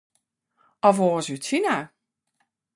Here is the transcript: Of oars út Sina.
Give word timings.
Of 0.87 0.95
oars 1.07 1.27
út 1.33 1.43
Sina. 1.47 1.77